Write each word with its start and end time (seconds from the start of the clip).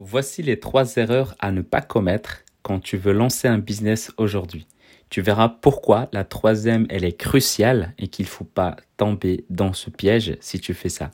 Voici 0.00 0.42
les 0.42 0.58
trois 0.58 0.96
erreurs 0.96 1.36
à 1.38 1.52
ne 1.52 1.62
pas 1.62 1.80
commettre 1.80 2.42
quand 2.62 2.80
tu 2.80 2.96
veux 2.96 3.12
lancer 3.12 3.46
un 3.46 3.58
business 3.58 4.10
aujourd'hui. 4.16 4.66
Tu 5.08 5.20
verras 5.20 5.48
pourquoi 5.48 6.08
la 6.12 6.24
troisième, 6.24 6.86
elle 6.90 7.04
est 7.04 7.16
cruciale 7.16 7.94
et 7.98 8.08
qu'il 8.08 8.26
faut 8.26 8.44
pas 8.44 8.74
tomber 8.96 9.44
dans 9.50 9.72
ce 9.72 9.90
piège 9.90 10.36
si 10.40 10.60
tu 10.60 10.74
fais 10.74 10.88
ça. 10.88 11.10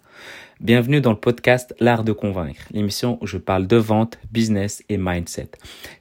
Bienvenue 0.61 1.01
dans 1.01 1.13
le 1.13 1.17
podcast 1.17 1.75
L'Art 1.81 2.05
de 2.05 2.13
Convaincre, 2.13 2.65
l'émission 2.71 3.17
où 3.23 3.27
je 3.27 3.39
parle 3.39 3.67
de 3.67 3.77
vente, 3.77 4.19
business 4.31 4.85
et 4.91 4.99
mindset. 4.99 5.49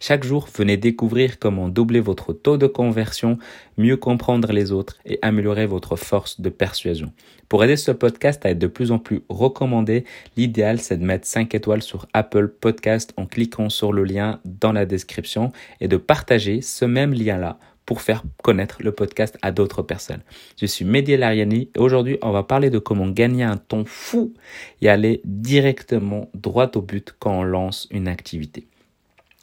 Chaque 0.01 0.25
jour, 0.25 0.49
venez 0.53 0.75
découvrir 0.75 1.39
comment 1.39 1.69
doubler 1.69 2.01
votre 2.01 2.33
taux 2.33 2.57
de 2.57 2.67
conversion, 2.67 3.37
mieux 3.77 3.95
comprendre 3.95 4.51
les 4.51 4.73
autres 4.73 4.97
et 5.05 5.17
améliorer 5.21 5.65
votre 5.65 5.95
force 5.95 6.41
de 6.41 6.49
persuasion. 6.49 7.13
Pour 7.47 7.63
aider 7.63 7.77
ce 7.77 7.91
podcast 7.91 8.45
à 8.45 8.49
être 8.49 8.59
de 8.59 8.67
plus 8.67 8.91
en 8.91 8.99
plus 8.99 9.21
recommandé, 9.29 10.03
l'idéal 10.35 10.79
c'est 10.79 10.97
de 10.97 11.05
mettre 11.05 11.25
5 11.25 11.55
étoiles 11.55 11.81
sur 11.81 12.07
Apple 12.13 12.49
Podcast 12.49 13.13
en 13.15 13.25
cliquant 13.25 13.69
sur 13.69 13.93
le 13.93 14.03
lien 14.03 14.41
dans 14.43 14.73
la 14.73 14.85
description 14.85 15.53
et 15.79 15.87
de 15.87 15.95
partager 15.95 16.61
ce 16.61 16.83
même 16.83 17.13
lien-là 17.13 17.57
pour 17.89 18.03
faire 18.03 18.21
connaître 18.43 18.83
le 18.83 18.91
podcast 18.91 19.35
à 19.41 19.51
d'autres 19.51 19.81
personnes. 19.81 20.21
Je 20.61 20.67
suis 20.67 20.85
Mehdi 20.85 21.17
Lariani 21.17 21.68
aujourd'hui 21.77 22.17
on 22.21 22.31
va 22.31 22.43
parler 22.43 22.69
de 22.69 22.79
comment 22.79 23.07
gagner 23.07 23.43
un 23.43 23.57
ton 23.57 23.85
fou 23.85 24.33
et 24.81 24.89
aller 24.89 25.21
directement 25.25 26.29
droit 26.33 26.71
au 26.75 26.81
but 26.81 27.15
quand 27.19 27.39
on 27.39 27.43
lance 27.43 27.87
une 27.91 28.07
activité. 28.07 28.67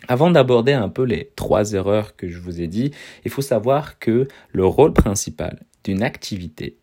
Avant 0.09 0.31
d'aborder 0.31 0.73
un 0.73 0.89
peu 0.89 1.03
les 1.03 1.31
trois 1.37 1.73
erreurs 1.73 2.17
que 2.17 2.29
je 2.29 2.39
vous 2.39 2.61
ai 2.61 2.69
dit, 2.69 2.93
il 3.25 3.31
faut 3.31 3.43
savoir 3.43 3.99
que 3.99 4.29
le 4.53 4.67
rôle 4.67 4.93
principal 4.93 5.65
d'une 5.85 6.03
activité, 6.03 6.77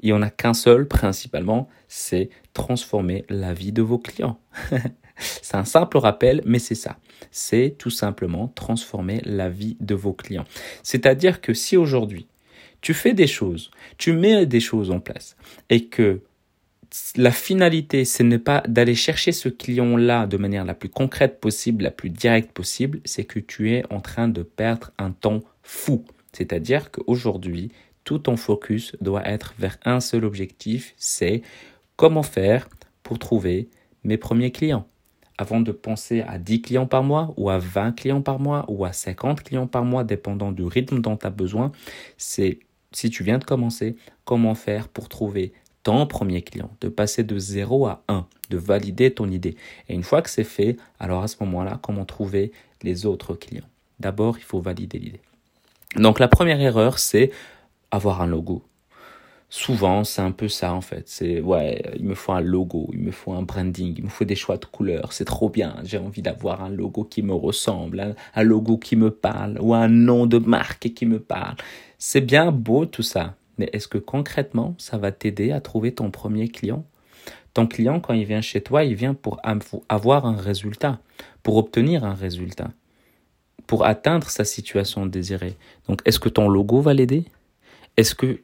il 0.00 0.06
n'y 0.06 0.12
en 0.12 0.22
a 0.22 0.30
qu'un 0.30 0.54
seul 0.54 0.88
principalement, 0.88 1.68
c'est 1.88 2.30
transformer 2.54 3.24
la 3.28 3.52
vie 3.52 3.72
de 3.72 3.82
vos 3.82 3.98
clients. 3.98 4.38
C'est 5.20 5.56
un 5.56 5.66
simple 5.66 5.98
rappel, 5.98 6.40
mais 6.46 6.58
c'est 6.58 6.74
ça. 6.74 6.96
C'est 7.30 7.74
tout 7.76 7.90
simplement 7.90 8.48
transformer 8.48 9.20
la 9.26 9.50
vie 9.50 9.76
de 9.78 9.94
vos 9.94 10.14
clients. 10.14 10.46
C'est-à-dire 10.82 11.42
que 11.42 11.52
si 11.52 11.76
aujourd'hui, 11.76 12.26
tu 12.80 12.94
fais 12.94 13.14
des 13.14 13.26
choses, 13.26 13.70
tu 13.98 14.12
mets 14.12 14.46
des 14.46 14.60
choses 14.60 14.90
en 14.90 15.00
place 15.00 15.36
et 15.68 15.86
que 15.86 16.20
la 17.16 17.30
finalité, 17.30 18.04
ce 18.04 18.22
n'est 18.22 18.38
pas 18.38 18.62
d'aller 18.66 18.94
chercher 18.94 19.32
ce 19.32 19.48
client-là 19.48 20.26
de 20.26 20.36
manière 20.36 20.64
la 20.64 20.74
plus 20.74 20.88
concrète 20.88 21.40
possible, 21.40 21.84
la 21.84 21.90
plus 21.90 22.10
directe 22.10 22.52
possible, 22.52 23.00
c'est 23.04 23.24
que 23.24 23.38
tu 23.38 23.72
es 23.72 23.84
en 23.90 24.00
train 24.00 24.28
de 24.28 24.42
perdre 24.42 24.90
un 24.98 25.12
temps 25.12 25.40
fou. 25.62 26.04
C'est-à-dire 26.32 26.90
qu'aujourd'hui, 26.90 27.70
tout 28.04 28.18
ton 28.18 28.36
focus 28.36 28.96
doit 29.00 29.26
être 29.28 29.54
vers 29.58 29.78
un 29.84 30.00
seul 30.00 30.24
objectif, 30.24 30.94
c'est 30.96 31.42
comment 31.96 32.22
faire 32.22 32.68
pour 33.02 33.18
trouver 33.18 33.68
mes 34.02 34.16
premiers 34.16 34.50
clients 34.50 34.86
avant 35.38 35.60
de 35.60 35.72
penser 35.72 36.20
à 36.20 36.38
10 36.38 36.60
clients 36.60 36.86
par 36.86 37.02
mois 37.02 37.32
ou 37.38 37.48
à 37.48 37.58
20 37.58 37.92
clients 37.92 38.20
par 38.20 38.38
mois 38.38 38.66
ou 38.68 38.84
à 38.84 38.92
50 38.92 39.42
clients 39.42 39.66
par 39.66 39.84
mois, 39.84 40.04
dépendant 40.04 40.52
du 40.52 40.64
rythme 40.64 41.00
dont 41.00 41.16
tu 41.16 41.26
as 41.26 41.30
besoin, 41.30 41.72
c'est 42.18 42.58
si 42.92 43.10
tu 43.10 43.24
viens 43.24 43.38
de 43.38 43.44
commencer, 43.44 43.96
comment 44.24 44.54
faire 44.54 44.88
pour 44.88 45.08
trouver 45.08 45.52
ton 45.82 46.06
premier 46.06 46.42
client, 46.42 46.70
de 46.80 46.88
passer 46.88 47.24
de 47.24 47.38
0 47.38 47.86
à 47.86 48.02
1, 48.08 48.26
de 48.50 48.56
valider 48.58 49.12
ton 49.12 49.30
idée. 49.30 49.56
Et 49.88 49.94
une 49.94 50.02
fois 50.02 50.20
que 50.22 50.30
c'est 50.30 50.44
fait, 50.44 50.76
alors 50.98 51.22
à 51.22 51.28
ce 51.28 51.36
moment-là, 51.40 51.78
comment 51.82 52.04
trouver 52.04 52.52
les 52.82 53.06
autres 53.06 53.34
clients? 53.34 53.64
D'abord, 53.98 54.38
il 54.38 54.44
faut 54.44 54.60
valider 54.60 54.98
l'idée. 54.98 55.20
Donc 55.96 56.20
la 56.20 56.28
première 56.28 56.60
erreur, 56.60 56.98
c'est 56.98 57.30
avoir 57.90 58.20
un 58.22 58.26
logo 58.26 58.62
souvent, 59.50 60.04
c'est 60.04 60.22
un 60.22 60.30
peu 60.30 60.48
ça 60.48 60.72
en 60.72 60.80
fait. 60.80 61.08
C'est 61.08 61.40
ouais, 61.40 61.82
il 61.96 62.04
me 62.04 62.14
faut 62.14 62.32
un 62.32 62.40
logo, 62.40 62.88
il 62.92 63.00
me 63.00 63.10
faut 63.10 63.32
un 63.32 63.42
branding, 63.42 63.94
il 63.98 64.04
me 64.04 64.08
faut 64.08 64.24
des 64.24 64.36
choix 64.36 64.56
de 64.56 64.64
couleurs. 64.64 65.12
C'est 65.12 65.24
trop 65.24 65.50
bien. 65.50 65.76
J'ai 65.84 65.98
envie 65.98 66.22
d'avoir 66.22 66.62
un 66.62 66.70
logo 66.70 67.04
qui 67.04 67.22
me 67.22 67.34
ressemble, 67.34 68.14
un, 68.34 68.42
logo 68.42 68.78
qui 68.78 68.96
me 68.96 69.10
parle 69.10 69.58
ou 69.60 69.74
un 69.74 69.88
nom 69.88 70.26
de 70.26 70.38
marque 70.38 70.94
qui 70.94 71.04
me 71.04 71.18
parle. 71.18 71.56
C'est 72.02 72.22
bien 72.22 72.50
beau 72.50 72.86
tout 72.86 73.02
ça, 73.02 73.34
mais 73.58 73.68
est-ce 73.74 73.86
que 73.86 73.98
concrètement, 73.98 74.74
ça 74.78 74.96
va 74.96 75.12
t'aider 75.12 75.52
à 75.52 75.60
trouver 75.60 75.92
ton 75.92 76.10
premier 76.10 76.48
client? 76.48 76.86
Ton 77.52 77.66
client, 77.66 78.00
quand 78.00 78.14
il 78.14 78.24
vient 78.24 78.40
chez 78.40 78.62
toi, 78.62 78.84
il 78.84 78.94
vient 78.94 79.12
pour 79.12 79.38
avoir 79.90 80.24
un 80.24 80.34
résultat, 80.34 80.98
pour 81.42 81.58
obtenir 81.58 82.02
un 82.04 82.14
résultat, 82.14 82.70
pour 83.66 83.84
atteindre 83.84 84.30
sa 84.30 84.46
situation 84.46 85.04
désirée. 85.04 85.58
Donc, 85.88 86.00
est-ce 86.06 86.18
que 86.18 86.30
ton 86.30 86.48
logo 86.48 86.80
va 86.80 86.94
l'aider? 86.94 87.24
Est-ce 87.98 88.14
que 88.14 88.40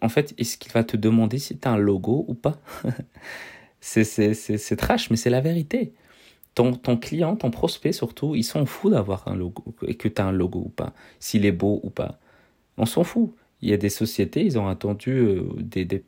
en 0.00 0.08
fait, 0.08 0.32
est-ce 0.38 0.56
qu'il 0.56 0.72
va 0.72 0.82
te 0.82 0.96
demander 0.96 1.38
si 1.38 1.58
tu 1.58 1.68
as 1.68 1.72
un 1.72 1.76
logo 1.76 2.24
ou 2.28 2.34
pas? 2.34 2.56
C'est 3.82 4.76
trash, 4.78 5.10
mais 5.10 5.16
c'est 5.16 5.30
la 5.30 5.42
vérité. 5.42 5.92
Ton, 6.54 6.72
ton, 6.72 6.96
client, 6.96 7.36
ton 7.36 7.50
prospect 7.50 7.92
surtout, 7.92 8.34
ils 8.34 8.44
s'en 8.44 8.64
fout 8.64 8.92
d'avoir 8.92 9.28
un 9.28 9.36
logo, 9.36 9.64
et 9.86 9.96
que 9.96 10.08
tu 10.08 10.20
as 10.20 10.26
un 10.26 10.32
logo 10.32 10.62
ou 10.66 10.68
pas, 10.70 10.94
s'il 11.18 11.44
est 11.44 11.52
beau 11.52 11.80
ou 11.82 11.90
pas. 11.90 12.18
On 12.80 12.86
s'en 12.86 13.04
fout. 13.04 13.34
Il 13.60 13.68
y 13.68 13.74
a 13.74 13.76
des 13.76 13.90
sociétés, 13.90 14.42
ils 14.42 14.58
ont 14.58 14.66
attendu 14.66 15.10
euh, 15.18 15.42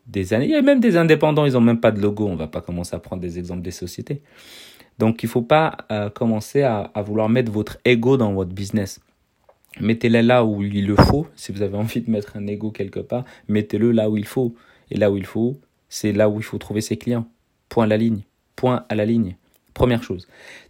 des, 0.06 0.33
années. 0.33 0.47
Il 0.47 0.53
y 0.53 0.56
a 0.56 0.62
même 0.62 0.81
des 0.81 0.97
indépendants, 0.97 1.44
ils 1.44 1.53
n'ont 1.53 1.60
même 1.60 1.81
pas 1.81 1.93
de 1.93 2.00
logo. 2.00 2.27
On 2.27 2.34
va 2.34 2.47
pas 2.47 2.62
commencer 2.62 2.97
à 2.97 2.99
prendre 2.99 3.21
des 3.21 3.38
exemples 3.38 3.60
des 3.60 3.71
sociétés. 3.71 4.22
Donc 4.99 5.22
il 5.22 5.28
faut 5.28 5.43
pas 5.43 5.77
euh, 5.91 6.09
commencer 6.09 6.62
à, 6.62 6.91
à 6.94 7.03
vouloir 7.03 7.28
mettre 7.28 7.53
votre 7.53 7.77
ego 7.84 8.16
dans 8.16 8.32
votre 8.32 8.53
business. 8.53 9.00
Mettez-le 9.81 10.22
là 10.22 10.47
où 10.47 10.62
il 10.62 10.87
le 10.87 10.97
faut. 10.97 11.27
Si 11.37 11.53
vous 11.53 11.61
avez 11.61 11.77
envie 11.77 12.00
de 12.00 12.11
mettre 12.11 12.38
un 12.38 12.47
ego 12.47 12.71
quelque 12.71 13.00
part, 13.00 13.25
mettez-le 13.49 13.93
là 13.93 14.09
où 14.09 14.16
il 14.16 14.27
faut. 14.27 14.55
Et 14.91 14.97
là 14.97 15.11
où 15.11 15.19
il 15.19 15.27
faut, 15.27 15.61
c'est 15.91 16.12
là 16.12 16.31
où 16.31 16.38
il 16.38 16.43
faut 16.43 16.56
trouver 16.56 16.81
ses 16.81 16.97
clients. 16.97 17.28
Point 17.69 17.84
à 17.84 17.88
la 17.88 17.99
ligne. 17.99 18.22
Point 18.56 18.87
à 18.88 18.94
la 18.94 19.05
ligne. 19.05 19.37
Première 19.75 20.03
chose. 20.03 20.27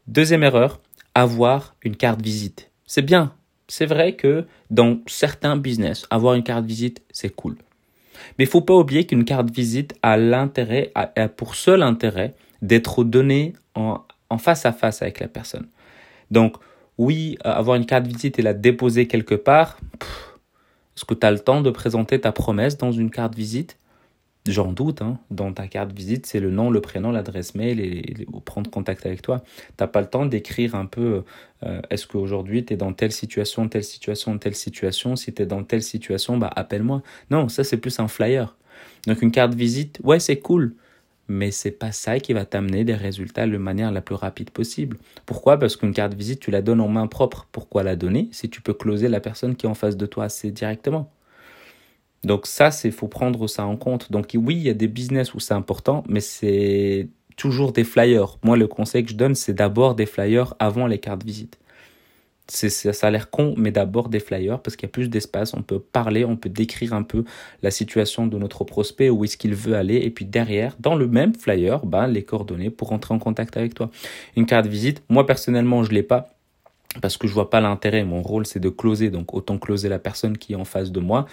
Deuxième 0.09 0.43
erreur, 0.43 0.81
avoir 1.15 1.77
une 1.85 1.95
carte 1.95 2.21
visite. 2.21 2.73
C'est 2.87 3.03
bien. 3.03 3.33
C'est 3.75 3.87
vrai 3.87 4.17
que 4.17 4.45
dans 4.69 4.99
certains 5.07 5.57
business, 5.57 6.07
avoir 6.11 6.35
une 6.35 6.43
carte 6.43 6.67
visite, 6.67 7.01
c'est 7.11 7.31
cool. 7.31 7.57
Mais 8.37 8.45
il 8.45 8.47
faut 8.47 8.61
pas 8.61 8.75
oublier 8.75 9.07
qu'une 9.07 9.25
carte 9.25 9.51
visite 9.51 9.95
a 10.03 10.19
l'intérêt, 10.19 10.93
a, 10.95 11.07
pour 11.31 11.55
seul 11.55 11.83
intérêt 11.83 12.35
d'être 12.61 13.03
donnée 13.03 13.55
en, 13.75 14.03
en 14.29 14.37
face 14.37 14.67
à 14.67 14.73
face 14.73 15.01
avec 15.01 15.21
la 15.21 15.27
personne. 15.29 15.69
Donc, 16.31 16.57
oui, 16.99 17.39
avoir 17.45 17.77
une 17.77 17.87
carte 17.87 18.07
visite 18.07 18.39
et 18.39 18.43
la 18.43 18.53
déposer 18.53 19.07
quelque 19.07 19.35
part, 19.35 19.79
est-ce 20.95 21.07
que 21.07 21.15
tu 21.15 21.27
as 21.27 21.31
le 21.31 21.39
temps 21.39 21.63
de 21.63 21.71
présenter 21.71 22.21
ta 22.21 22.31
promesse 22.31 22.77
dans 22.77 22.93
une 22.93 23.11
carte 23.11 23.35
visite? 23.35 23.79
J'en 24.49 24.73
doute, 24.73 25.03
hein. 25.03 25.21
dans 25.31 25.53
ta 25.53 25.69
carte 25.69 25.93
visite, 25.93 26.27
c'est 26.27 26.41
le 26.41 26.51
nom, 26.51 26.69
le 26.69 26.81
prénom, 26.81 27.13
l'adresse 27.13 27.55
mail 27.55 27.79
et, 27.79 28.27
prendre 28.45 28.69
contact 28.69 29.07
avec 29.07 29.23
toi. 29.23 29.45
T'as 29.77 29.87
pas 29.87 30.01
le 30.01 30.09
temps 30.09 30.27
d'écrire 30.27 30.75
un 30.75 30.87
peu 30.87 31.23
euh, 31.63 31.81
est-ce 31.91 32.09
qu'aujourd'hui 32.09 32.65
tu 32.65 32.75
es 32.75 32.77
dans 32.77 32.93
telle 32.93 33.13
situation, 33.13 33.69
telle 33.69 33.85
situation, 33.85 34.37
telle 34.39 34.57
situation? 34.57 35.15
Si 35.15 35.33
tu 35.33 35.43
es 35.43 35.47
dans 35.47 35.63
telle 35.63 35.83
situation, 35.83 36.39
bah 36.39 36.51
appelle-moi. 36.57 37.03
Non, 37.31 37.49
ça 37.49 37.63
c'est 37.63 37.77
plus 37.77 38.01
un 38.01 38.09
flyer. 38.09 38.57
Donc 39.07 39.23
une 39.23 39.31
carte 39.31 39.55
visite, 39.55 40.01
ouais, 40.03 40.19
c'est 40.19 40.41
cool 40.41 40.75
mais 41.29 41.51
c'est 41.51 41.71
pas 41.71 41.93
ça 41.93 42.21
qui 42.21 42.33
va 42.33 42.45
t'amener 42.45 42.85
des 42.85 42.95
résultats 42.95 43.47
de 43.47 43.57
manière 43.57 43.93
la 43.93 44.03
plus 44.03 44.15
rapide 44.15 44.51
possible. 44.51 44.99
Pourquoi? 45.25 45.57
Parce 45.57 45.77
qu'une 45.77 45.95
carte 45.95 46.15
visite, 46.15 46.41
tu 46.41 46.51
la 46.51 46.63
donnes 46.63 46.81
en 46.81 46.89
main 46.89 47.07
propre. 47.07 47.49
Pourquoi 47.53 47.83
la 47.83 47.97
donner? 47.97 48.29
Si 48.33 48.51
tu 48.51 48.61
peux 48.61 48.75
closer 48.75 49.09
la 49.09 49.21
personne 49.21 49.57
qui 49.57 49.67
est 49.67 49.69
en 49.69 49.75
face 49.75 49.97
de 49.97 50.07
toi 50.07 50.25
assez 50.25 50.51
directement 50.51 51.11
Donc 52.25 52.47
ça, 52.47 52.71
c'est 52.71 52.91
faut 52.91 53.09
prendre 53.09 53.47
ça 53.47 53.67
en 53.67 53.77
compte. 53.77 54.13
Donc 54.13 54.31
oui, 54.35 54.57
il 54.57 54.63
y 54.63 54.71
a 54.71 54.75
des 54.75 54.89
business 54.89 55.35
où 55.35 55.41
c'est 55.41 55.55
important, 55.55 56.05
mais 56.09 56.21
c'est 56.21 57.09
toujours 57.37 57.73
des 57.73 57.85
flyers. 57.85 58.39
Moi, 58.43 58.57
le 58.57 58.67
conseil 58.69 59.05
que 59.05 59.11
je 59.11 59.17
donne, 59.17 59.35
c'est 59.35 59.55
d'abord 59.55 59.95
des 59.95 60.07
flyers 60.07 60.55
avant 60.59 60.87
les 60.87 60.99
cartes 60.99 61.25
visite 61.25 61.59
ça 62.53 63.07
a 63.07 63.11
l'air 63.11 63.31
con, 63.31 63.55
mais 63.57 63.71
d'abord 63.71 64.09
des 64.09 64.21
flyers 64.21 64.61
parce 64.61 64.77
qu'il 64.77 64.87
y 64.87 64.91
a 64.91 64.93
plus 64.93 65.09
d'espace. 65.09 65.55
On 65.55 65.63
peut 65.63 65.79
parler, 65.79 66.25
on 66.25 66.37
peut 66.37 66.49
décrire 66.49 66.93
un 66.93 67.03
peu 67.03 67.25
la 67.63 67.71
situation 67.71 68.27
de 68.27 68.39
notre 68.39 68.65
prospect, 68.65 69.11
où 69.11 69.25
est-ce 69.25 69.37
qu'il 69.37 69.55
veut 69.55 69.75
aller, 69.75 69.97
et 69.97 70.11
puis 70.11 70.25
derrière, 70.25 70.77
dans 70.81 70.95
le 70.95 71.07
même 71.07 71.35
flyer, 71.35 71.85
ben, 71.87 72.07
les 72.07 72.23
coordonnées 72.25 72.71
pour 72.71 72.89
rentrer 72.89 73.15
en 73.15 73.19
contact 73.19 73.57
avec 73.57 73.75
toi. 73.75 73.91
Une 74.37 74.47
carte 74.47 74.67
visite, 74.67 75.03
moi 75.09 75.27
personnellement, 75.27 75.83
je 75.85 75.93
l'ai 75.93 76.03
pas 76.03 76.29
parce 77.01 77.17
que 77.17 77.27
je 77.27 77.33
vois 77.33 77.49
pas 77.49 77.63
l'intérêt. 77.63 78.05
Mon 78.05 78.21
rôle, 78.21 78.45
c'est 78.45 78.61
de 78.61 78.69
closer, 78.69 79.09
donc 79.09 79.33
autant 79.33 79.59
closer 79.59 79.89
la 79.89 79.99
personne 79.99 80.37
qui 80.37 80.53
est 80.53 80.57
en 80.57 80.67
face 80.67 80.93
de 80.93 81.01
moi 81.01 81.27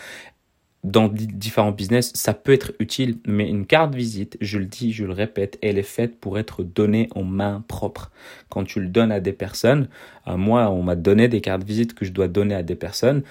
dans 0.84 1.10
différents 1.10 1.72
business, 1.72 2.12
ça 2.16 2.34
peut 2.34 2.54
être 2.54 2.74
utile, 2.80 3.18
mais 3.26 3.50
une 3.50 3.66
carte 3.66 3.94
visite, 3.94 4.38
je 4.40 4.58
le 4.58 4.66
dis, 4.66 4.94
je 4.94 5.06
le 5.06 5.12
répète, 5.12 5.60
elle 5.62 5.78
est 5.78 5.84
faite 5.84 6.20
pour 6.20 6.40
être 6.40 6.64
donnée 6.64 7.10
en 7.16 7.24
main 7.24 7.64
propre. 7.68 8.12
Quand 8.50 8.64
tu 8.64 8.80
le 8.80 8.88
donnes 8.88 9.12
à 9.12 9.20
des 9.20 9.34
personnes, 9.34 9.90
à 10.26 10.38
moi, 10.38 10.70
on 10.70 10.84
m'a 10.84 10.96
donné 10.96 11.28
des 11.28 11.42
cartes 11.42 11.64
visite 11.64 11.94
que 11.94 12.06
je 12.06 12.12
dois 12.12 12.30
donner 12.30 12.56
à 12.56 12.64
des 12.64 12.76
personnes, 12.76 13.24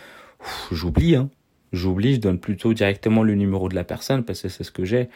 j'oublie, 0.70 1.16
hein. 1.16 1.30
J'oublie, 1.72 2.14
je 2.14 2.20
donne 2.20 2.38
plutôt 2.38 2.72
directement 2.72 3.22
le 3.22 3.34
numéro 3.34 3.68
de 3.68 3.74
la 3.74 3.84
personne 3.84 4.24
parce 4.24 4.40
que 4.40 4.48
c'est 4.48 4.64
ce 4.64 4.70
que 4.70 4.86
j'ai. 4.86 5.10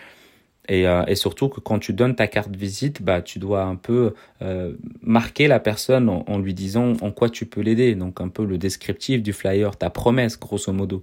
Et, 0.69 0.87
euh, 0.87 1.05
et, 1.09 1.17
surtout 1.17 1.49
que 1.49 1.59
quand 1.59 1.81
tu 1.81 1.93
donnes 1.93 2.15
ta 2.15 2.29
carte 2.29 2.55
visite, 2.55 3.03
bah, 3.03 3.21
tu 3.21 3.41
dois 3.41 3.65
un 3.65 3.75
peu 3.75 4.15
euh, 4.43 4.75
marquer 5.03 5.49
la 5.49 5.59
personne 5.59 6.09
en, 6.09 6.39
lui 6.39 6.55
disant 6.55 6.93
en 7.01 7.11
quoi 7.11 7.29
tu 7.31 7.47
peux 7.47 7.61
l'aider. 7.61 7.95
Donc 7.97 8.21
un 8.21 8.29
peu 8.29 8.45
le 8.45 8.59
descriptif 8.59 9.23
du 9.23 9.33
flyer, 9.33 9.77
ta 9.77 9.91
promesse 9.91 10.39
grosso 10.39 10.73
modo. 10.73 11.03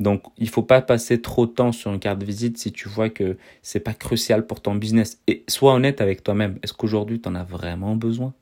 Donc 0.00 0.22
il 0.38 0.48
faut 0.48 0.62
pas 0.62 0.80
passer 0.80 1.20
trop 1.20 1.46
de 1.46 1.52
temps 1.52 1.72
sur 1.72 1.92
une 1.92 2.00
carte 2.00 2.22
visite 2.22 2.56
si 2.56 2.72
tu 2.72 2.88
vois 2.88 3.10
que 3.10 3.36
c'est 3.62 3.80
pas 3.80 3.92
crucial 3.92 4.46
pour 4.46 4.62
ton 4.62 4.74
business. 4.74 5.20
Et 5.26 5.44
sois 5.48 5.74
honnête 5.74 6.00
avec 6.00 6.22
toi-même. 6.22 6.58
Est-ce 6.62 6.72
qu'aujourd'hui 6.72 7.20
tu 7.20 7.28
en 7.28 7.34
as 7.34 7.44
vraiment 7.44 7.96
besoin? 7.96 8.32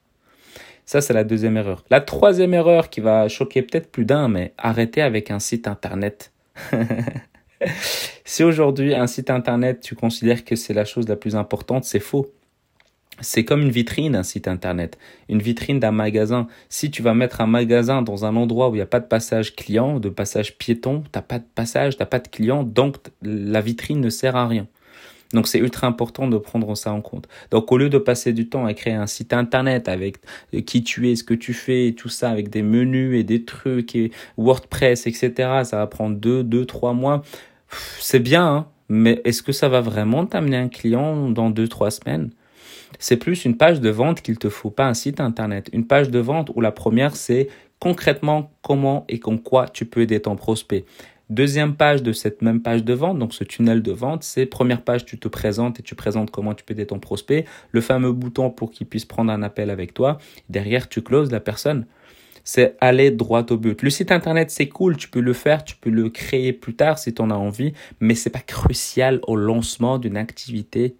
Ça, 0.84 1.00
c'est 1.00 1.12
la 1.12 1.24
deuxième 1.24 1.56
erreur. 1.56 1.84
La 1.90 2.00
troisième 2.00 2.54
erreur 2.54 2.90
qui 2.90 3.00
va 3.00 3.28
choquer 3.28 3.62
peut-être 3.62 3.90
plus 3.90 4.04
d'un, 4.04 4.28
mais 4.28 4.52
arrêtez 4.58 5.00
avec 5.00 5.30
un 5.30 5.38
site 5.38 5.66
internet. 5.66 6.32
si 8.24 8.42
aujourd'hui 8.42 8.94
un 8.94 9.06
site 9.06 9.30
internet, 9.30 9.80
tu 9.80 9.94
considères 9.94 10.44
que 10.44 10.56
c'est 10.56 10.74
la 10.74 10.84
chose 10.84 11.08
la 11.08 11.16
plus 11.16 11.36
importante, 11.36 11.84
c'est 11.84 12.00
faux. 12.00 12.32
C'est 13.20 13.44
comme 13.44 13.60
une 13.60 13.70
vitrine, 13.70 14.16
un 14.16 14.22
site 14.22 14.48
internet, 14.48 14.98
une 15.28 15.40
vitrine 15.40 15.78
d'un 15.78 15.92
magasin. 15.92 16.48
Si 16.68 16.90
tu 16.90 17.02
vas 17.02 17.14
mettre 17.14 17.40
un 17.40 17.46
magasin 17.46 18.02
dans 18.02 18.24
un 18.24 18.34
endroit 18.36 18.68
où 18.68 18.74
il 18.74 18.78
n'y 18.78 18.82
a 18.82 18.86
pas 18.86 19.00
de 19.00 19.06
passage 19.06 19.54
client, 19.54 20.00
de 20.00 20.08
passage 20.08 20.56
piéton, 20.58 21.04
t'as 21.12 21.22
pas 21.22 21.38
de 21.38 21.44
passage, 21.54 21.96
t'as 21.96 22.06
pas 22.06 22.18
de 22.18 22.28
client, 22.28 22.64
donc 22.64 22.96
la 23.22 23.60
vitrine 23.60 24.00
ne 24.00 24.10
sert 24.10 24.34
à 24.34 24.48
rien. 24.48 24.66
Donc 25.32 25.46
c'est 25.48 25.58
ultra 25.58 25.86
important 25.86 26.28
de 26.28 26.36
prendre 26.36 26.74
ça 26.74 26.92
en 26.92 27.00
compte. 27.00 27.28
Donc 27.50 27.72
au 27.72 27.78
lieu 27.78 27.88
de 27.88 27.98
passer 27.98 28.32
du 28.32 28.48
temps 28.48 28.66
à 28.66 28.74
créer 28.74 28.94
un 28.94 29.06
site 29.06 29.32
internet 29.32 29.88
avec 29.88 30.18
qui 30.66 30.82
tu 30.82 31.10
es, 31.10 31.16
ce 31.16 31.24
que 31.24 31.34
tu 31.34 31.54
fais, 31.54 31.94
tout 31.96 32.08
ça, 32.08 32.30
avec 32.30 32.50
des 32.50 32.62
menus 32.62 33.18
et 33.18 33.24
des 33.24 33.44
trucs 33.44 33.94
et 33.94 34.10
WordPress, 34.36 35.06
etc., 35.06 35.32
ça 35.64 35.78
va 35.78 35.86
prendre 35.86 36.16
deux, 36.16 36.42
deux, 36.42 36.66
trois 36.66 36.92
mois. 36.92 37.22
C'est 37.98 38.20
bien, 38.20 38.46
hein, 38.46 38.66
mais 38.88 39.20
est-ce 39.24 39.42
que 39.42 39.52
ça 39.52 39.68
va 39.68 39.80
vraiment 39.80 40.26
t'amener 40.26 40.56
un 40.56 40.68
client 40.68 41.30
dans 41.30 41.50
deux, 41.50 41.68
trois 41.68 41.90
semaines? 41.90 42.30
C'est 42.98 43.16
plus 43.16 43.44
une 43.44 43.56
page 43.56 43.80
de 43.80 43.88
vente 43.88 44.20
qu'il 44.20 44.38
te 44.38 44.48
faut, 44.48 44.70
pas 44.70 44.86
un 44.86 44.94
site 44.94 45.20
internet. 45.20 45.70
Une 45.72 45.86
page 45.86 46.10
de 46.10 46.18
vente 46.18 46.50
où 46.54 46.60
la 46.60 46.72
première 46.72 47.16
c'est 47.16 47.48
concrètement 47.78 48.52
comment 48.62 49.04
et 49.08 49.18
con 49.18 49.38
quoi 49.38 49.66
tu 49.68 49.86
peux 49.86 50.02
aider 50.02 50.20
ton 50.20 50.36
prospect. 50.36 50.84
Deuxième 51.30 51.74
page 51.76 52.02
de 52.02 52.12
cette 52.12 52.42
même 52.42 52.60
page 52.60 52.84
de 52.84 52.92
vente, 52.92 53.18
donc 53.18 53.32
ce 53.32 53.42
tunnel 53.42 53.80
de 53.80 53.92
vente, 53.92 54.22
c'est 54.22 54.44
première 54.44 54.82
page, 54.82 55.06
tu 55.06 55.18
te 55.18 55.28
présentes 55.28 55.80
et 55.80 55.82
tu 55.82 55.94
présentes 55.94 56.30
comment 56.30 56.52
tu 56.52 56.62
peux 56.62 56.74
aider 56.74 56.86
ton 56.86 56.98
prospect. 56.98 57.46
Le 57.70 57.80
fameux 57.80 58.12
bouton 58.12 58.50
pour 58.50 58.70
qu'il 58.70 58.86
puisse 58.86 59.06
prendre 59.06 59.32
un 59.32 59.42
appel 59.42 59.70
avec 59.70 59.94
toi. 59.94 60.18
Derrière, 60.50 60.90
tu 60.90 61.00
closes 61.00 61.32
la 61.32 61.40
personne. 61.40 61.86
C'est 62.44 62.76
aller 62.80 63.10
droit 63.10 63.44
au 63.50 63.56
but. 63.56 63.82
Le 63.82 63.90
site 63.90 64.12
internet, 64.12 64.50
c'est 64.50 64.68
cool, 64.68 64.96
tu 64.96 65.08
peux 65.08 65.20
le 65.20 65.32
faire, 65.32 65.64
tu 65.64 65.76
peux 65.76 65.90
le 65.90 66.10
créer 66.10 66.52
plus 66.52 66.74
tard 66.74 66.98
si 66.98 67.14
tu 67.14 67.22
en 67.22 67.30
as 67.30 67.36
envie, 67.36 67.72
mais 68.00 68.14
c'est 68.14 68.30
pas 68.30 68.40
crucial 68.40 69.20
au 69.26 69.36
lancement 69.36 69.98
d'une 69.98 70.16
activité. 70.16 70.96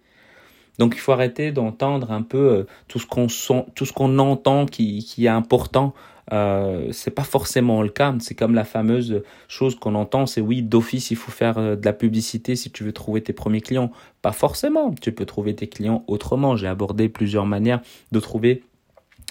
Donc 0.79 0.95
il 0.95 0.99
faut 0.99 1.11
arrêter 1.11 1.51
d'entendre 1.51 2.11
un 2.11 2.23
peu 2.23 2.37
euh, 2.37 2.63
tout 2.87 2.99
ce 2.99 3.93
qu'on 3.93 4.19
entend 4.19 4.65
qui, 4.65 5.03
qui 5.03 5.25
est 5.25 5.29
important 5.29 5.93
euh, 6.31 6.87
c'est 6.91 7.11
pas 7.11 7.23
forcément 7.23 7.81
le 7.81 7.89
cas. 7.89 8.15
C'est 8.19 8.35
comme 8.35 8.55
la 8.55 8.63
fameuse 8.63 9.23
chose 9.47 9.75
qu'on 9.75 9.95
entend, 9.95 10.25
c'est 10.25 10.41
oui, 10.41 10.61
d'office, 10.61 11.11
il 11.11 11.17
faut 11.17 11.31
faire 11.31 11.57
euh, 11.57 11.75
de 11.75 11.85
la 11.85 11.93
publicité 11.93 12.55
si 12.55 12.71
tu 12.71 12.83
veux 12.83 12.93
trouver 12.93 13.21
tes 13.21 13.33
premiers 13.33 13.61
clients. 13.61 13.91
Pas 14.21 14.31
forcément. 14.31 14.93
Tu 15.01 15.11
peux 15.11 15.25
trouver 15.25 15.55
tes 15.55 15.67
clients 15.67 16.03
autrement. 16.07 16.55
J'ai 16.55 16.67
abordé 16.67 17.09
plusieurs 17.09 17.45
manières 17.45 17.81
de 18.11 18.19
trouver 18.19 18.63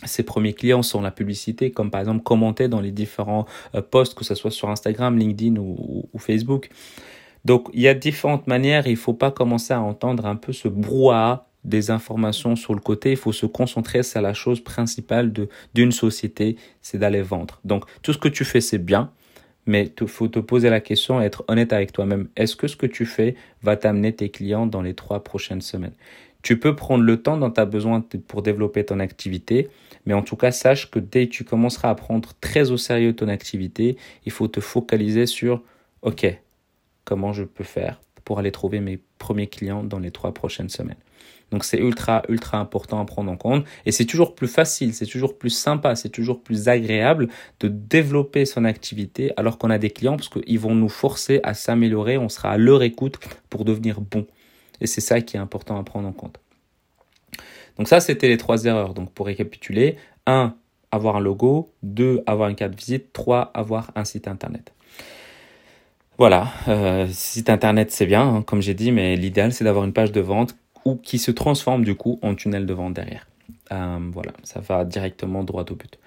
ses 0.04 0.22
premiers 0.22 0.52
clients 0.52 0.82
sans 0.82 1.00
la 1.00 1.10
publicité, 1.10 1.70
comme 1.70 1.90
par 1.90 2.00
exemple 2.00 2.22
commenter 2.22 2.69
dans 2.69 2.81
les 2.81 2.93
différents 2.93 3.46
euh, 3.75 3.82
posts, 3.82 4.14
que 4.14 4.25
ce 4.25 4.34
soit 4.34 4.50
sur 4.50 4.70
Instagram, 4.70 5.19
LinkedIn 5.19 5.56
ou, 5.56 6.08
Facebook. 6.19 6.70
Donc 7.44 7.69
il 7.72 7.81
y 7.81 7.88
a 7.88 7.94
différentes 7.94 8.46
manières. 8.46 8.87
Il 8.87 8.96
faut 8.96 9.14
pas 9.14 9.31
commencer 9.31 9.75
à 9.75 9.81
entendre 9.81 10.26
un 10.26 10.37
peu 10.37 10.52
ce 10.52 10.69
brouhaha 10.69 11.46
des 11.64 11.90
informations 11.90 12.56
sur 12.56 12.75
le 12.75 12.81
côté, 12.81 13.12
il 13.12 13.16
faut 13.16 13.32
se 13.32 13.46
concentrer 13.46 14.02
sur 14.02 14.20
la 14.20 14.34
chose 14.34 14.60
principale 14.60 15.32
d'une 15.75 15.93
société, 15.93 16.56
c'est 16.81 16.99
d'aller 16.99 17.22
vendre. 17.22 17.60
Donc 17.64 17.84
tout 18.02 18.12
ce 18.12 18.19
que 18.19 18.28
tu 18.28 18.44
fais 18.44 18.60
c'est 18.60 18.78
bien, 18.78 19.12
mais 19.66 19.93
il 20.00 20.08
faut 20.08 20.28
te 20.28 20.40
poser 20.40 20.70
la 20.70 20.81
question 20.81 21.20
et 21.20 21.25
être 21.25 21.44
honnête 21.49 21.72
avec 21.72 21.93
toi-même. 21.93 22.28
Est-ce 22.37 22.56
que 22.56 22.66
ce 22.66 22.76
que 22.76 22.87
tu 22.87 23.06
fais 23.06 23.37
va 23.62 23.76
t'amener 23.76 24.12
tes 24.12 24.28
clients 24.28 24.66
dans 24.66 24.82
les 24.82 24.94
trois 24.94 25.22
prochaines 25.22 25.60
semaines? 25.60 25.94
Tu 26.42 26.58
peux 26.58 26.74
prendre 26.74 27.04
le 27.04 27.22
temps 27.22 27.36
dont 27.36 27.50
tu 27.50 27.60
as 27.60 27.64
besoin 27.64 28.04
pour 28.26 28.42
développer 28.42 28.84
ton 28.84 28.98
activité, 29.00 29.68
mais 30.06 30.14
en 30.14 30.22
tout 30.22 30.36
cas 30.36 30.50
sache 30.50 30.90
que 30.90 30.98
dès 30.98 31.26
que 31.26 31.32
tu 31.32 31.44
commenceras 31.44 31.90
à 31.90 31.94
prendre 31.94 32.30
très 32.40 32.70
au 32.70 32.76
sérieux 32.76 33.14
ton 33.14 33.28
activité, 33.28 33.96
il 34.26 34.32
faut 34.32 34.48
te 34.48 34.60
focaliser 34.60 35.26
sur 35.26 35.62
OK, 36.02 36.26
comment 37.04 37.32
je 37.32 37.44
peux 37.44 37.64
faire 37.64 38.00
pour 38.24 38.38
aller 38.38 38.52
trouver 38.52 38.80
mes 38.80 38.98
premiers 39.18 39.46
clients 39.46 39.84
dans 39.84 39.98
les 39.98 40.10
trois 40.10 40.32
prochaines 40.32 40.68
semaines. 40.68 40.96
Donc 41.52 41.64
c'est 41.64 41.78
ultra, 41.78 42.22
ultra 42.28 42.58
important 42.58 43.00
à 43.00 43.04
prendre 43.04 43.30
en 43.30 43.36
compte. 43.36 43.66
Et 43.84 43.92
c'est 43.92 44.06
toujours 44.06 44.34
plus 44.34 44.48
facile, 44.48 44.94
c'est 44.94 45.06
toujours 45.06 45.38
plus 45.38 45.50
sympa, 45.50 45.94
c'est 45.96 46.08
toujours 46.08 46.42
plus 46.42 46.68
agréable 46.68 47.28
de 47.60 47.68
développer 47.68 48.46
son 48.46 48.64
activité 48.64 49.32
alors 49.36 49.58
qu'on 49.58 49.70
a 49.70 49.78
des 49.78 49.90
clients 49.90 50.16
parce 50.16 50.30
qu'ils 50.30 50.58
vont 50.58 50.74
nous 50.74 50.88
forcer 50.88 51.40
à 51.42 51.52
s'améliorer, 51.54 52.16
on 52.16 52.30
sera 52.30 52.52
à 52.52 52.56
leur 52.56 52.82
écoute 52.82 53.18
pour 53.50 53.64
devenir 53.64 54.00
bon. 54.00 54.26
Et 54.80 54.86
c'est 54.86 55.00
ça 55.00 55.20
qui 55.20 55.36
est 55.36 55.40
important 55.40 55.78
à 55.78 55.84
prendre 55.84 56.08
en 56.08 56.12
compte. 56.12 56.38
Donc 57.78 57.88
ça, 57.88 58.00
c'était 58.00 58.28
les 58.28 58.36
trois 58.36 58.64
erreurs. 58.64 58.94
Donc 58.94 59.12
pour 59.12 59.26
récapituler, 59.26 59.96
1. 60.26 60.54
Avoir 60.90 61.16
un 61.16 61.20
logo. 61.20 61.72
2. 61.82 62.22
Avoir 62.26 62.48
une 62.48 62.56
carte 62.56 62.74
visite. 62.74 63.12
3. 63.12 63.50
Avoir 63.54 63.90
un 63.94 64.04
site 64.04 64.28
internet. 64.28 64.72
Voilà, 66.19 66.52
euh, 66.69 67.08
site 67.10 67.48
internet 67.48 67.90
c'est 67.90 68.06
bien, 68.06 68.22
hein, 68.22 68.42
comme 68.42 68.60
j'ai 68.60 68.74
dit, 68.74 68.92
mais 68.92 69.16
l'idéal 69.16 69.52
c'est 69.52 69.64
d'avoir 69.64 69.84
une 69.84 69.94
page 69.94 70.12
de 70.12 70.20
vente 70.20 70.54
ou 70.84 70.96
qui 70.96 71.18
se 71.18 71.30
transforme 71.30 71.84
du 71.84 71.94
coup 71.94 72.18
en 72.22 72.34
tunnel 72.34 72.66
de 72.66 72.75
vente 72.75 72.94
derrière. 72.94 73.26
Euh, 73.72 73.98
voilà, 74.12 74.32
ça 74.44 74.60
va 74.60 74.84
directement 74.84 75.42
droit 75.42 75.64
au 75.70 75.75
but. 75.75 75.98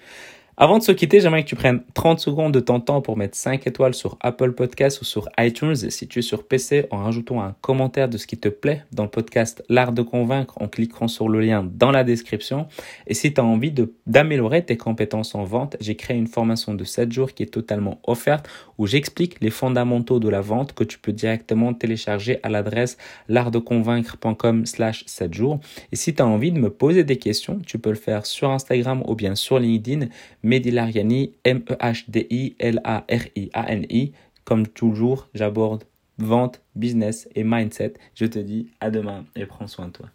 Avant 0.58 0.78
de 0.78 0.82
se 0.82 0.92
quitter, 0.92 1.20
j'aimerais 1.20 1.44
que 1.44 1.50
tu 1.50 1.54
prennes 1.54 1.82
30 1.92 2.18
secondes 2.18 2.54
de 2.54 2.60
ton 2.60 2.80
temps 2.80 3.02
pour 3.02 3.18
mettre 3.18 3.36
5 3.36 3.66
étoiles 3.66 3.92
sur 3.92 4.16
Apple 4.22 4.52
Podcasts 4.52 5.02
ou 5.02 5.04
sur 5.04 5.28
iTunes. 5.38 5.76
Si 5.76 6.08
tu 6.08 6.20
es 6.20 6.22
sur 6.22 6.44
PC, 6.44 6.86
en 6.90 7.04
rajoutant 7.04 7.42
un 7.42 7.54
commentaire 7.60 8.08
de 8.08 8.16
ce 8.16 8.26
qui 8.26 8.38
te 8.38 8.48
plaît 8.48 8.82
dans 8.90 9.02
le 9.02 9.10
podcast 9.10 9.62
L'Art 9.68 9.92
de 9.92 10.00
Convaincre 10.00 10.54
en 10.62 10.68
cliquant 10.68 11.08
sur 11.08 11.28
le 11.28 11.40
lien 11.40 11.70
dans 11.70 11.90
la 11.90 12.04
description. 12.04 12.68
Et 13.06 13.12
si 13.12 13.34
tu 13.34 13.40
as 13.42 13.44
envie 13.44 13.70
d'améliorer 14.06 14.64
tes 14.64 14.78
compétences 14.78 15.34
en 15.34 15.44
vente, 15.44 15.76
j'ai 15.78 15.94
créé 15.94 16.16
une 16.16 16.26
formation 16.26 16.72
de 16.72 16.84
7 16.84 17.12
jours 17.12 17.34
qui 17.34 17.42
est 17.42 17.52
totalement 17.52 18.00
offerte 18.04 18.48
où 18.78 18.86
j'explique 18.86 19.42
les 19.42 19.50
fondamentaux 19.50 20.20
de 20.20 20.30
la 20.30 20.40
vente 20.40 20.72
que 20.72 20.84
tu 20.84 20.98
peux 20.98 21.12
directement 21.12 21.74
télécharger 21.74 22.38
à 22.42 22.48
l'adresse 22.48 22.96
l'artdeconvaincre.com 23.28 24.64
slash 24.64 25.04
7 25.06 25.34
jours. 25.34 25.60
Et 25.92 25.96
si 25.96 26.14
tu 26.14 26.22
as 26.22 26.26
envie 26.26 26.50
de 26.50 26.58
me 26.58 26.70
poser 26.70 27.04
des 27.04 27.16
questions, 27.16 27.60
tu 27.66 27.78
peux 27.78 27.90
le 27.90 27.96
faire 27.96 28.24
sur 28.24 28.50
Instagram 28.50 29.02
ou 29.06 29.14
bien 29.14 29.34
sur 29.34 29.58
LinkedIn 29.58 30.06
Medilariani, 30.46 31.34
M-E-H-D-I-L-A-R-I-A-N-I. 31.42 34.12
Comme 34.44 34.68
toujours, 34.68 35.28
j'aborde 35.34 35.82
vente, 36.18 36.62
business 36.76 37.28
et 37.34 37.42
mindset. 37.42 37.94
Je 38.14 38.26
te 38.26 38.38
dis 38.38 38.70
à 38.78 38.92
demain 38.92 39.24
et 39.34 39.44
prends 39.44 39.66
soin 39.66 39.88
de 39.88 39.92
toi. 39.92 40.08